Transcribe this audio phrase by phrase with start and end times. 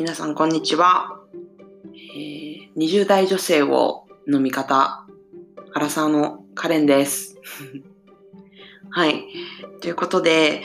[0.00, 1.20] 皆さんこんにちは、
[1.92, 5.06] えー、20代女性を飲み方
[5.74, 7.36] アラサーのカレンです。
[8.88, 9.26] はい。
[9.82, 10.62] ということで、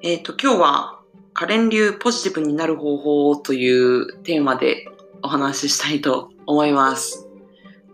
[0.00, 1.00] えっ、ー、と今日は
[1.34, 4.86] カレン流ポジティブになる方法というテーマで
[5.22, 7.28] お話ししたいと思います。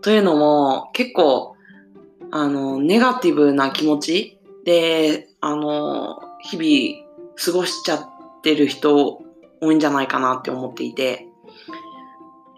[0.01, 1.57] というのも結構
[2.31, 9.26] あのネガティブな気持ちであの日々過ごしちゃってる人
[9.61, 11.27] 多いんじゃないかなって思っていて、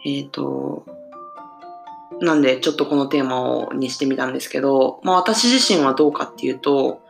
[0.05, 0.85] えっ、ー、と、
[2.21, 7.01] なんでちょっとこのテーマをにしてみたんですけど、まあ私自身はどうかっていうと、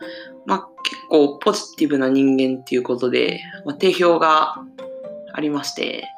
[0.46, 4.62] まあ結構ポジティブな人間っていうことで、まあ、定評が
[5.32, 6.08] ありまして、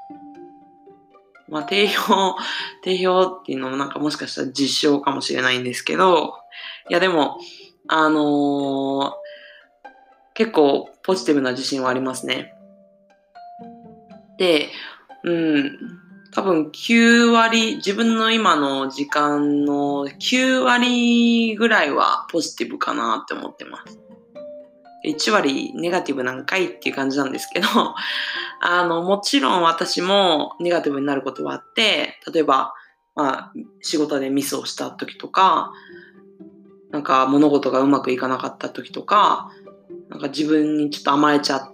[1.48, 2.36] まあ定評、
[2.82, 6.34] 定評っていうのもなんかもしかしたら実証かもしれないんですけど、
[6.88, 7.38] いやでも、
[7.88, 9.12] あのー、
[10.34, 12.54] 結構ポジティブな自信はありますね。
[14.38, 14.69] で、
[15.25, 15.78] うん、
[16.33, 23.98] 多分9割、自分の今の時間の9割ぐらいはポジティブかなって思ってます。
[25.05, 27.66] 1割ネガティブなんかいっていう感じなんですけど、
[28.60, 32.72] あの、もちろん私もネガティブになることはあって、例えば、
[33.14, 35.72] まあ、仕事でミスをした時とか、
[36.91, 39.50] なんか物事がうまくいかなかった時とか、
[40.08, 41.72] なんか自分にちょっと甘えちゃっ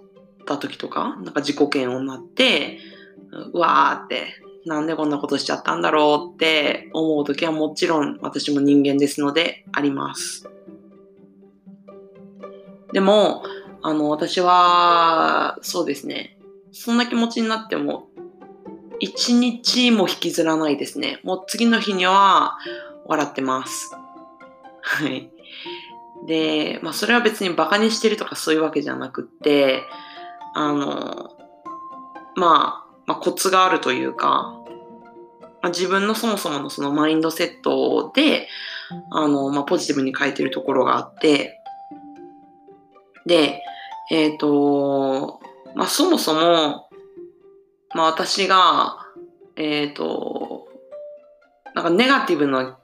[0.55, 2.79] った時とか、なんか自己嫌悪になって、
[3.53, 4.27] うわーって、
[4.65, 10.49] なんでこんなことしちゃったんだろうって思う時はもちろん私も人間ですのであります。
[12.91, 13.43] でも、
[13.81, 16.37] あの、私は、そうですね。
[16.71, 18.09] そんな気持ちになっても、
[18.99, 21.19] 一日も引きずらないですね。
[21.23, 22.57] もう次の日には
[23.05, 23.95] 笑ってます。
[24.81, 25.31] はい。
[26.27, 29.83] で、まあそれは別にバカにしてるとかそういうわけじゃなくって、
[30.53, 31.31] あの、
[32.35, 34.55] まあ、まあ、コツがあるというか、
[35.61, 38.47] まあ、自分のそもそものそのマインドセットで、
[39.11, 41.59] あの、まあ、ポジティブに書いてるところがあって、
[43.25, 43.61] で、
[44.11, 45.39] えっ、ー、と、
[45.75, 46.89] まあ、そもそも、
[47.93, 49.05] まあ、私が、
[49.55, 50.67] えっ、ー、と、
[51.75, 52.77] なんかネガティブな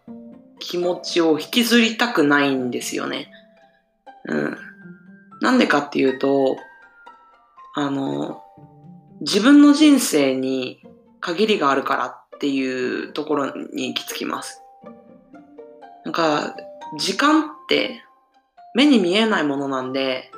[0.60, 3.32] 気持ちを引きずりたくないんですよね。
[4.26, 4.58] うん。
[5.42, 6.58] なんでかっていうと、
[7.78, 8.42] あの、
[9.20, 10.82] 自分の人生に
[11.20, 14.62] 限りがあるからっていうところに行き着きます。
[16.06, 16.56] なんか、
[16.98, 18.02] 時間って
[18.76, 20.32] 目に見えないものなんで、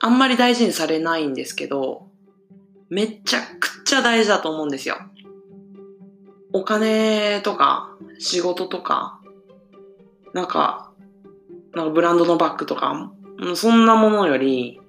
[0.00, 2.06] あんまり大事にされないんですけど、
[2.88, 4.96] めちゃくちゃ大事だと思うんですよ。
[6.52, 9.20] お金とか仕事とか、
[10.34, 10.92] なんか、
[11.74, 13.10] なんかブランドのバッグとか、
[13.56, 14.80] そんなものより、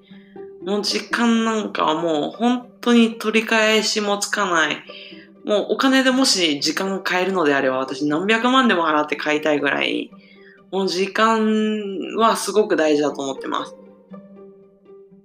[0.61, 4.83] もう時間なんかはもう本当に取り返しもつかない。
[5.45, 10.11] もうお金でもし時間を買えるのであれば私何百万でも払って買いたいぐらい、
[10.71, 13.75] もう時間はすごく大事だと思ってます。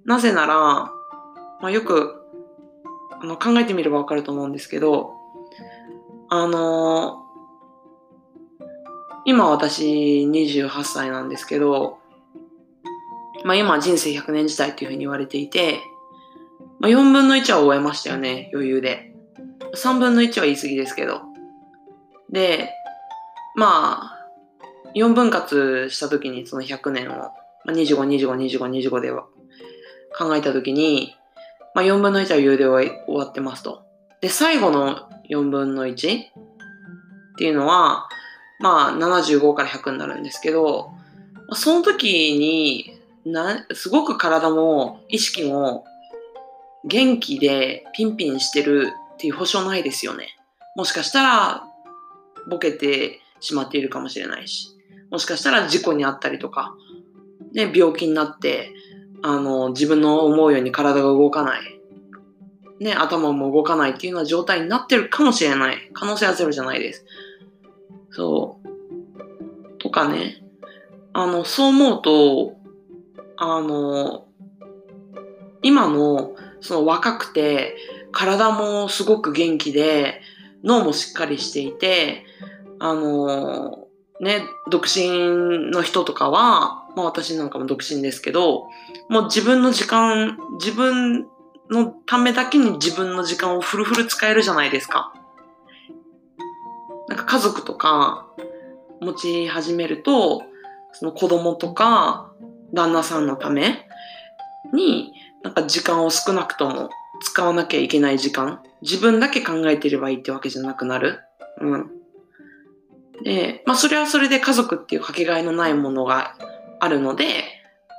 [0.05, 0.93] なぜなら、ま
[1.63, 2.23] あ、よく
[3.21, 5.13] あの考えてみればわかると思うんですけど、
[6.31, 7.23] あの
[9.25, 11.99] 今私28歳なんですけど、
[13.45, 15.81] まあ今人生100年時代っていうふうに言われていて、
[16.81, 19.15] まあ4分の1は終えましたよね、余裕で。
[19.75, 21.21] 3分の1は言い過ぎですけど。
[22.31, 22.71] で、
[23.55, 24.29] まあ、
[24.95, 27.33] 4分割した時にその100年を、ま
[27.69, 29.27] あ、25、25、25、25では
[30.17, 31.15] 考えた時に、
[31.75, 33.85] まあ4分の1は余裕で終わってますと。
[34.21, 35.95] で、最後の4分の 1?
[35.95, 35.97] っ
[37.37, 38.09] ていうのは、
[38.61, 40.93] まあ75から100になるんですけど、
[41.53, 42.94] その時に
[43.25, 45.85] な、すごく体も意識も
[46.85, 50.37] 元気でピンピンしてるっていう保証ないですよね。
[50.77, 51.65] もしかしたら
[52.49, 54.69] ボケてしまっているかもしれないし、
[55.11, 56.75] もしかしたら事故にあったりとか、
[57.53, 58.73] ね、病気になって、
[59.23, 61.61] あの、自分の思うように体が動かない。
[62.81, 65.91] ね、頭も動かないっていうような状態になってるかもしれない。
[65.95, 67.07] 可能性はゼロじゃないです。
[68.11, 69.79] そう。
[69.79, 70.43] とかね。
[71.13, 72.57] あの、そう思うと、
[73.37, 74.27] あの、
[75.63, 77.77] 今のその若くて、
[78.13, 80.21] 体もすごく元気で、
[80.63, 82.25] 脳もしっかりしていて、
[82.79, 83.89] あの、
[84.21, 88.67] ね、独身の人とかは、まあ私なんかも独身ですけど、
[89.09, 91.27] もう自分の時間、自分
[91.71, 95.13] のためだけに自分の時間をフルフル使えるじゃないですか。
[97.09, 98.27] なんか家族とか
[99.01, 100.45] 持ち始めると、
[100.93, 102.33] その子供とか
[102.73, 103.87] 旦那さんのため？
[104.73, 105.13] に、
[105.43, 106.91] なんか時間を少なくとも
[107.23, 111.21] 使わなきゃいけない時間、自分だけ考えてればいいってわけじゃなくなる？
[111.61, 111.91] うん。
[113.23, 116.37] で、まあそれはそれで家族っていうかけがえのないものが
[116.81, 117.45] あるので、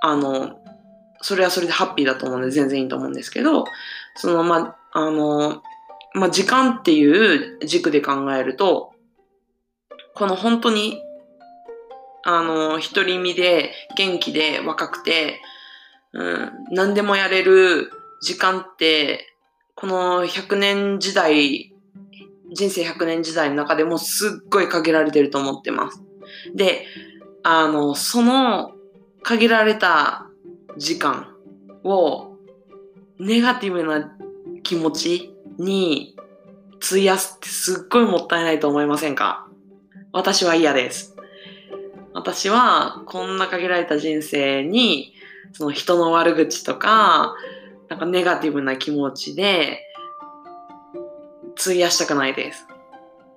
[0.02, 0.60] あの、
[1.22, 3.66] それはそれでハッピーだと思うので全然いいと思うんですけど、
[4.16, 5.64] そのまあ、あの、
[6.14, 8.94] まあ時間っていう軸で考えると、
[10.14, 11.02] この本当に、
[12.28, 15.40] あの、独り身で元気で若くて、
[16.12, 17.92] うん、何でもやれる
[18.22, 19.38] 時間って、
[19.76, 21.72] この100年時代、
[22.52, 26.02] 人生100年時代の中でもすっごい限られてると思ってます。
[26.56, 26.88] で、
[27.44, 28.72] あの、その
[29.22, 30.28] 限られた
[30.78, 31.36] 時間
[31.84, 32.38] を
[33.20, 34.18] ネガティブな
[34.64, 36.16] 気持ちに
[36.84, 39.48] 費やすってすっごいもったいないと思いませんか？
[40.12, 41.15] 私は嫌です。
[42.16, 45.14] 私はこんな限られた人生に
[45.52, 47.36] その人の悪口とか
[47.90, 49.82] なんかネガティブな気持ちで
[51.60, 52.66] 費やしたくないです。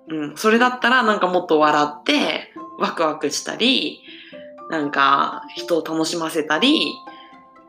[0.09, 0.37] うん。
[0.37, 4.01] それだったらなんかもっと笑ってワクワクしたり
[4.71, 6.95] なんか人を楽しませたり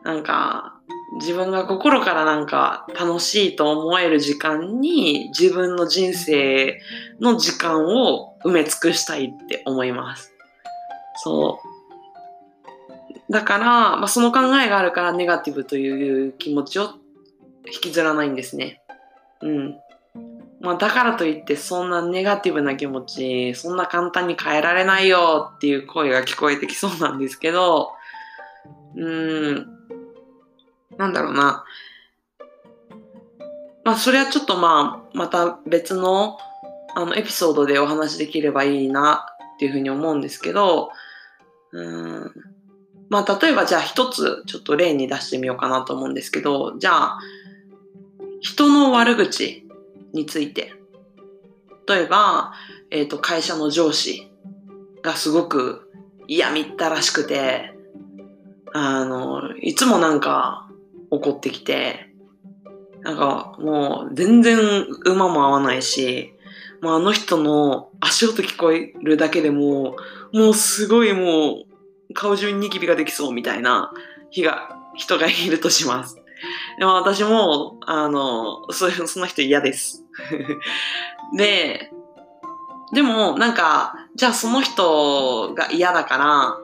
[0.04, 0.80] なんか
[1.18, 6.80] 自分が心からなんか楽しいと思える時間に自分の人生
[7.20, 10.32] の時間を埋め尽くしたいって思います。
[11.22, 11.60] そ
[13.28, 13.32] う。
[13.32, 16.94] だから、まあ、その考えがあるからネガティブという気持ちを
[17.66, 18.82] 引きずらないんですね。
[19.42, 19.76] うん。
[20.60, 27.92] まあ、だからといってそんなネガティブな気持ち、そんな簡単に変えられないよっていう声が聞こえてきそうなんですけど、
[28.96, 29.66] うーん、
[30.98, 31.64] なんだろうな。
[33.84, 36.36] まあ、それはちょっとまあ、また別の、
[36.94, 40.90] あの、エピソードでお話できればいいなっていうふうに思うんですけど、
[41.72, 42.32] うん。
[43.08, 47.18] まあ、例えばじゃあ一つちょっと例に出してみようかなと思うんですけど、じゃあ、
[48.40, 49.66] 人の悪口
[50.12, 50.72] について。
[51.88, 52.52] 例えば、
[52.90, 54.30] えっ、ー、と、会社の上司
[55.02, 55.90] がすごく
[56.28, 57.74] 嫌みったらしくて、
[58.72, 60.68] あの、いつもなんか
[61.10, 62.10] 怒ってきて、
[63.02, 64.58] なんかもう全然
[65.06, 66.32] 馬も合わないし、
[66.82, 69.96] もうあの人の足音聞こえるだけでも、
[70.32, 71.64] もうすごいも
[72.10, 73.92] う顔中にニキビができそうみたいな
[74.30, 76.16] 日が、人がいるとします。
[76.78, 80.04] でも私も、あの、そその人嫌です。
[81.36, 81.90] で、
[82.92, 86.56] でもなんか、じゃあその人が嫌だから、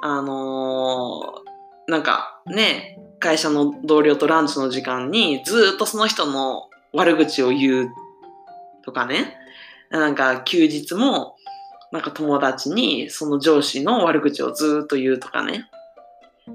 [0.00, 7.88] あのー、なんかね、会社の同僚とランチの時間にずっとその人の悪口を言う
[8.84, 9.36] とかね。
[9.90, 11.36] なんか休日も
[11.92, 15.70] なんか友達にその上司の悪口をずっと言うとかね。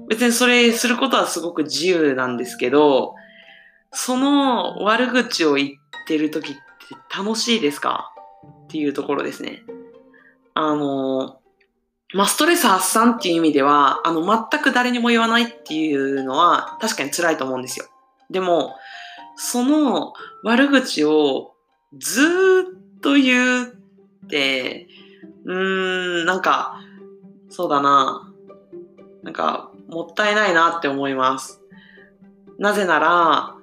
[0.08, 3.14] 別にそれすることはすごく自由なんですけど、
[3.92, 5.68] その悪口を言っ
[6.06, 6.60] てる時って
[7.16, 8.12] 楽しいですか？
[8.64, 9.62] っていうところですね。
[10.54, 11.40] あの、
[12.12, 17.86] まあ、ストレス発散っていう意味では、あの、全く誰にも言わないっていうのは確かに辛いと思うんですよ。
[18.30, 18.74] でも、
[19.36, 20.12] その
[20.44, 21.54] 悪口を
[21.98, 24.88] ずっと言うって、
[25.44, 26.80] うーん、なんか、
[27.50, 28.32] そうだな。
[29.22, 31.60] なんか、もったいないなって思います。
[32.58, 33.56] なぜなら、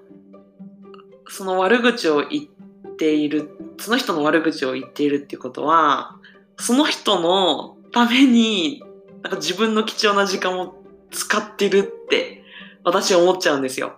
[1.28, 6.18] その悪口を言っている、その人の悪口を言っているっていうことは、
[6.58, 8.84] その人のために、
[9.24, 10.76] なんか自分の貴重な時間を
[11.10, 12.44] 使ってるって
[12.84, 13.94] 私は思っちゃうんですよ。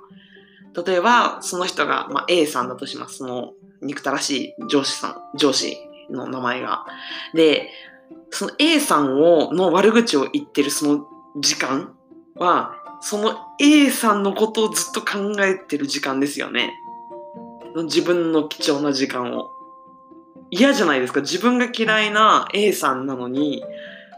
[0.88, 3.18] 例えば、その人が、まあ、A さんだとします。
[3.18, 5.78] その憎たらしい上司さん、上司
[6.10, 6.86] の名前が。
[7.34, 7.70] で、
[8.30, 11.08] その A さんを、の悪口を言ってるその
[11.40, 11.96] 時間
[12.36, 16.74] は、その A さんのことをずっと考えてる時間ですよね。
[17.86, 19.50] 自分の貴重な時間を。
[20.52, 21.22] 嫌じゃないですか。
[21.22, 23.63] 自分が嫌いな A さんなのに、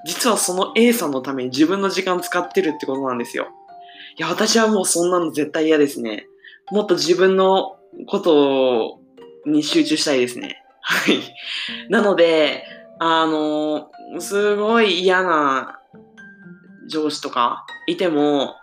[0.06, 3.48] 実はその A さんのために自分の時間使ってるってことなんですよ。
[4.18, 6.28] いや、私はもうそんなの絶対嫌ですね。
[6.72, 9.00] もっと自分のことを
[9.46, 10.64] に集中したいですね。
[10.82, 11.20] はい。
[11.90, 12.64] なので、
[13.00, 15.80] あの、すごい嫌な
[16.90, 18.56] 上司とかいても、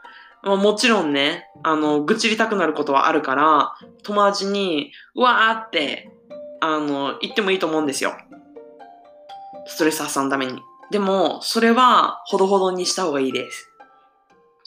[0.43, 6.13] まあ、もちろんね、あの、愚痴りたくなることはあるから、友達に、うわーって
[6.65, 8.17] あの、言ってもいいと思うんですよ。
[9.67, 10.61] ストレス発散のために。
[10.93, 13.69] でも、それは、ほどほどにした方がいいです。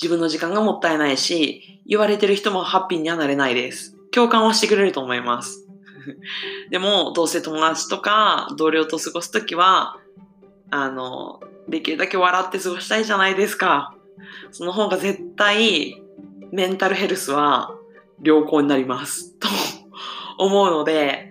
[0.01, 3.95] 自分の時間がもったいないし、言われてる人もハッピーにはなれないです。
[4.12, 5.64] 共感はしてくれると思います。
[6.70, 9.98] でも、どうせ友達とか同僚と過ごすときは、
[10.72, 13.96] あの、できるだけ笑って過ごしたいじゃないですか。
[14.52, 16.02] その方が絶対、
[16.52, 17.76] メンタルヘルスは
[18.22, 19.34] 良好になります。
[19.40, 19.48] と
[20.38, 21.30] 思うので、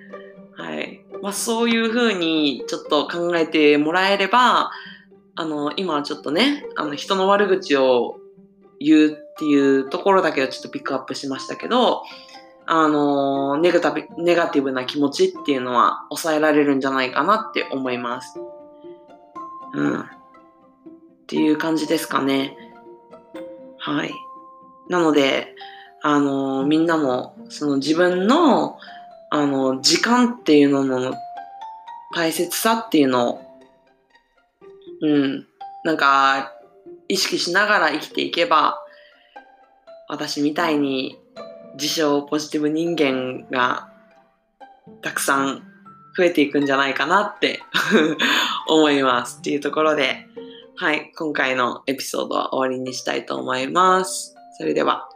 [0.56, 1.04] はい。
[1.22, 4.70] まあそういうふうにちょっと考えてもらえれば、
[5.36, 8.18] あの、今はちょっとね、あの、人の悪口を
[8.78, 12.02] 言うっていうところだけをちょっとピックアップしましたけど、
[12.66, 18.38] あの、ネガタビネガティブな気持ちっていうのは抑えられるんじゃないかなって思います。
[19.74, 20.00] うん。
[20.00, 20.04] っ
[21.26, 22.56] ていう感じですかね。
[23.78, 24.12] はい。
[24.88, 25.54] なので、
[26.02, 28.78] あの、みんなも、その自分の、
[29.30, 31.14] あの、時間っていうのの
[32.14, 33.40] 大切さっていうのを、
[35.02, 35.46] うん、
[35.82, 36.52] なんか、
[37.08, 38.78] 意識しながら生きていけば、
[40.08, 41.18] 私みたいに
[41.74, 43.88] 自称ポジティブ人間が
[45.02, 45.62] たくさん
[46.16, 47.62] 増えていくんじゃないかなって
[48.68, 49.38] 思います。
[49.40, 50.26] っていうところで、
[50.76, 54.34] はい、今回のエピソードは終わりにしたいと思います。
[54.58, 55.08] それでは。